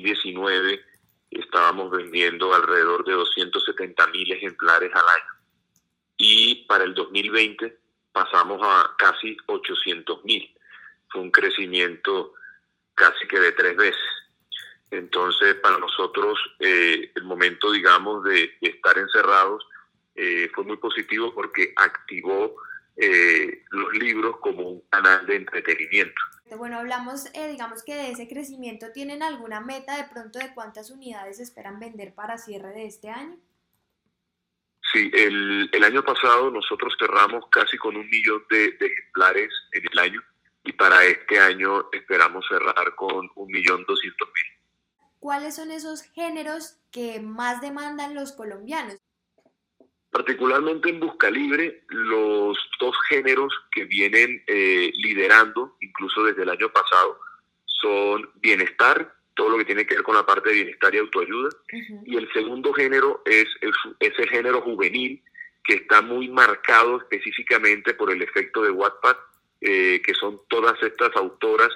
2019 0.00 0.84
estábamos 1.30 1.90
vendiendo 1.90 2.52
alrededor 2.54 3.04
de 3.04 3.12
270 3.12 4.06
mil 4.08 4.32
ejemplares 4.32 4.90
al 4.94 5.08
año. 5.08 5.32
Y 6.16 6.66
para 6.66 6.84
el 6.84 6.94
2020 6.94 7.78
pasamos 8.12 8.60
a 8.62 8.94
casi 8.98 9.36
800 9.46 10.24
mil. 10.24 10.54
Fue 11.08 11.20
un 11.20 11.30
crecimiento 11.30 12.34
casi 12.94 13.26
que 13.28 13.38
de 13.38 13.52
tres 13.52 13.76
veces. 13.76 14.02
Entonces, 14.90 15.54
para 15.56 15.78
nosotros, 15.78 16.38
eh, 16.58 17.12
el 17.14 17.22
momento, 17.22 17.70
digamos, 17.70 18.24
de, 18.24 18.56
estar 18.60 18.98
encerrados 18.98 19.64
eh, 20.16 20.50
fue 20.52 20.64
muy 20.64 20.76
positivo 20.78 21.32
porque 21.32 21.72
activó 21.76 22.56
eh, 22.96 23.62
los 23.70 23.92
libros 23.94 24.36
como 24.40 24.68
un 24.68 24.80
canal 24.90 25.24
de 25.26 25.36
entretenimiento. 25.36 26.20
Bueno, 26.56 26.78
hablamos, 26.78 27.32
digamos 27.32 27.82
que 27.82 27.94
de 27.94 28.10
ese 28.10 28.28
crecimiento, 28.28 28.92
¿tienen 28.92 29.22
alguna 29.22 29.60
meta 29.60 29.96
de 29.96 30.08
pronto 30.12 30.38
de 30.38 30.54
cuántas 30.54 30.90
unidades 30.90 31.40
esperan 31.40 31.80
vender 31.80 32.14
para 32.14 32.38
cierre 32.38 32.70
de 32.70 32.86
este 32.86 33.10
año? 33.10 33.38
Sí, 34.92 35.10
el, 35.14 35.70
el 35.72 35.84
año 35.84 36.04
pasado 36.04 36.50
nosotros 36.50 36.94
cerramos 36.98 37.44
casi 37.50 37.76
con 37.78 37.96
un 37.96 38.08
millón 38.08 38.44
de, 38.50 38.72
de 38.72 38.86
ejemplares 38.86 39.52
en 39.72 39.84
el 39.92 39.98
año 39.98 40.22
y 40.64 40.72
para 40.72 41.04
este 41.04 41.38
año 41.38 41.88
esperamos 41.92 42.44
cerrar 42.48 42.94
con 42.96 43.30
un 43.34 43.46
millón 43.48 43.84
doscientos 43.86 44.28
mil 44.34 44.60
cuáles 45.20 45.54
son 45.54 45.70
esos 45.70 46.02
géneros 46.02 46.78
que 46.90 47.20
más 47.20 47.60
demandan 47.60 48.14
los 48.14 48.32
colombianos. 48.32 48.96
Particularmente 50.10 50.90
en 50.90 50.98
Busca 50.98 51.30
Libre, 51.30 51.84
los 51.88 52.58
dos 52.80 52.96
géneros 53.08 53.52
que 53.70 53.84
vienen 53.84 54.42
eh, 54.46 54.90
liderando, 54.96 55.76
incluso 55.80 56.24
desde 56.24 56.42
el 56.42 56.48
año 56.48 56.68
pasado, 56.70 57.20
son 57.64 58.28
bienestar, 58.36 59.14
todo 59.34 59.50
lo 59.50 59.58
que 59.58 59.64
tiene 59.64 59.86
que 59.86 59.94
ver 59.94 60.02
con 60.02 60.16
la 60.16 60.26
parte 60.26 60.48
de 60.48 60.56
bienestar 60.56 60.92
y 60.94 60.98
autoayuda, 60.98 61.50
y 62.04 62.16
el 62.16 62.30
segundo 62.32 62.72
género 62.72 63.22
es, 63.24 63.46
es, 63.60 64.12
el 64.18 64.28
género 64.28 64.60
juvenil, 64.62 65.22
que 65.62 65.74
está 65.74 66.02
muy 66.02 66.28
marcado 66.28 66.98
específicamente 66.98 67.94
por 67.94 68.10
el 68.10 68.20
efecto 68.20 68.62
de 68.62 68.72
Wattpad, 68.72 69.16
eh, 69.60 70.02
que 70.04 70.14
son 70.14 70.40
todas 70.48 70.82
estas 70.82 71.14
autoras 71.14 71.68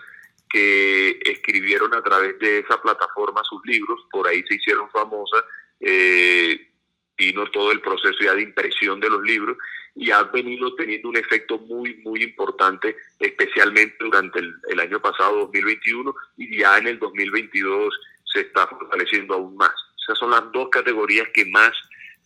que 0.48 1.20
escribieron 1.24 1.94
a 1.94 2.02
través 2.02 2.38
de 2.40 2.60
esa 2.60 2.80
plataforma 2.82 3.42
sus 3.44 3.64
libros, 3.64 4.00
por 4.10 4.26
ahí 4.26 4.42
se 4.48 4.56
hicieron 4.56 4.90
famosas, 4.90 5.44
eh, 5.80 6.70
vino 7.16 7.46
todo 7.50 7.72
el 7.72 7.80
proceso 7.80 8.16
ya 8.20 8.34
de 8.34 8.42
impresión 8.42 9.00
de 9.00 9.10
los 9.10 9.22
libros 9.22 9.56
y 9.94 10.10
ha 10.10 10.22
venido 10.24 10.74
teniendo 10.74 11.08
un 11.08 11.16
efecto 11.16 11.58
muy, 11.58 11.96
muy 11.98 12.22
importante, 12.22 12.96
especialmente 13.18 13.96
durante 14.00 14.40
el, 14.40 14.80
año 14.80 15.00
pasado, 15.00 15.46
2021, 15.46 16.14
y 16.36 16.58
ya 16.58 16.78
en 16.78 16.88
el 16.88 16.98
2022 16.98 17.94
se 18.24 18.40
está 18.40 18.66
fortaleciendo 18.66 19.34
aún 19.34 19.56
más. 19.56 19.72
Esas 20.02 20.18
son 20.18 20.30
las 20.30 20.50
dos 20.52 20.68
categorías 20.70 21.28
que 21.32 21.44
más 21.46 21.72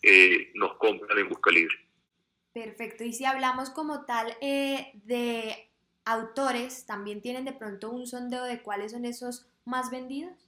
eh, 0.02 0.50
nos 0.54 0.76
compran 0.78 1.18
en 1.18 1.28
Busca 1.28 1.50
Libre. 1.50 1.76
Perfecto. 2.54 3.04
Y 3.04 3.12
si 3.12 3.26
hablamos 3.26 3.70
como 3.70 4.06
tal 4.06 4.34
eh, 4.40 4.90
de 4.94 5.68
autores 6.08 6.86
también 6.86 7.20
tienen 7.20 7.44
de 7.44 7.52
pronto 7.52 7.90
un 7.90 8.06
sondeo 8.06 8.44
de 8.44 8.62
cuáles 8.62 8.92
son 8.92 9.04
esos 9.04 9.46
más 9.64 9.90
vendidos? 9.90 10.47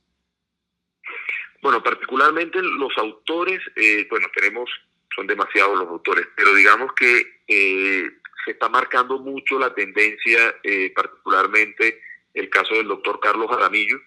Bueno, 1.63 1.83
particularmente 1.83 2.61
los 2.63 2.97
autores, 2.97 3.61
eh, 3.77 4.07
bueno, 4.09 4.29
tenemos, 4.35 4.71
son 5.15 5.27
demasiados 5.27 5.79
los 5.79 5.89
autores, 5.89 6.27
pero 6.35 6.55
digamos 6.55 6.93
que 6.95 7.43
eh, 7.47 8.11
se 8.45 8.53
está 8.53 8.69
marcando 8.69 9.19
mucho 9.19 9.59
la 9.59 9.75
tendencia, 9.75 10.57
eh, 10.63 10.93
particularmente 10.95 12.01
el 12.33 12.49
caso 12.49 12.75
del 12.75 12.89
doctor 12.89 13.21
Carlos 13.21 13.51
Aramillo, 13.51 13.99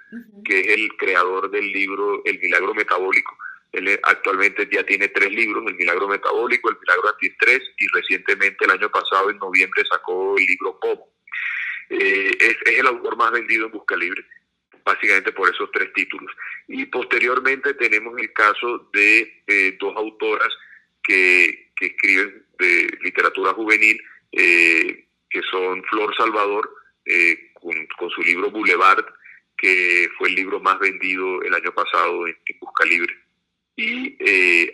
que 0.45 0.61
es 0.61 0.67
el 0.69 0.95
creador 0.97 1.51
del 1.51 1.71
libro 1.71 2.21
El 2.25 2.39
Milagro 2.39 2.73
Metabólico. 2.73 3.37
Él 3.73 3.99
actualmente 4.03 4.69
ya 4.71 4.83
tiene 4.83 5.07
tres 5.09 5.31
libros, 5.31 5.63
El 5.67 5.75
Milagro 5.75 6.07
Metabólico, 6.07 6.69
El 6.69 6.77
Milagro 6.79 7.09
Antiestrés 7.09 7.61
y 7.77 7.87
recientemente 7.87 8.65
el 8.65 8.71
año 8.71 8.89
pasado, 8.89 9.29
en 9.29 9.37
noviembre, 9.37 9.83
sacó 9.89 10.35
el 10.37 10.45
libro 10.45 10.79
Como. 10.79 11.09
Eh, 11.89 12.31
es, 12.39 12.57
el 12.77 12.87
autor 12.87 13.17
más 13.17 13.31
vendido 13.31 13.65
en 13.65 13.71
Busca 13.71 13.95
Libre, 13.95 14.23
básicamente 14.83 15.31
por 15.31 15.49
esos 15.49 15.69
tres 15.71 15.91
títulos. 15.93 16.31
Y 16.67 16.85
posteriormente 16.85 17.73
tenemos 17.73 18.17
el 18.19 18.31
caso 18.33 18.89
de 18.93 19.43
eh, 19.47 19.77
dos 19.79 19.95
autoras 19.95 20.49
que, 21.03 21.71
que, 21.75 21.87
escriben 21.87 22.45
de 22.59 22.97
literatura 23.01 23.53
juvenil, 23.53 24.01
eh, 24.31 25.05
que 25.29 25.41
son 25.49 25.83
Flor 25.85 26.15
Salvador, 26.15 26.69
con, 27.53 28.09
su 28.09 28.21
libro 28.21 28.51
Boulevard, 28.51 29.05
que 29.57 30.09
fue 30.17 30.29
el 30.29 30.35
libro 30.35 30.59
más 30.59 30.79
vendido 30.79 31.41
el 31.41 31.53
año 31.53 31.73
pasado 31.73 32.27
en, 32.27 32.37
Busca 32.59 32.85
Libre. 32.85 33.13
Y 33.75 34.17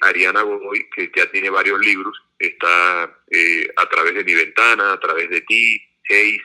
Ariana 0.02 0.42
Godoy, 0.42 0.90
que 0.94 1.10
ya 1.16 1.32
tiene 1.32 1.50
varios 1.50 1.80
libros, 1.80 2.22
está 2.38 3.04
a 3.04 3.90
través 3.90 4.14
de 4.14 4.24
Mi 4.26 4.34
Ventana, 4.34 4.94
a 4.94 5.00
través 5.00 5.30
de 5.30 5.42
Ti, 5.42 5.82
Haste, 6.10 6.44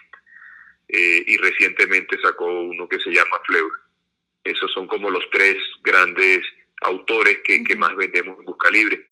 eh, 0.97 1.25
y 1.27 1.37
recientemente 1.38 2.16
sacó 2.22 2.47
uno 2.47 2.88
que 2.88 3.00
se 3.00 3.10
llama 3.10 3.41
Fleur. 3.44 3.72
Esos 4.44 4.71
son 4.72 4.87
como 4.87 5.10
los 5.10 5.28
tres 5.31 5.56
grandes 5.82 6.41
autores 6.82 7.41
que, 7.43 7.65
que 7.65 7.75
más 7.75 7.97
vendemos 7.97 8.38
en 8.38 8.44
Busca 8.44 8.71
Libre. 8.71 9.05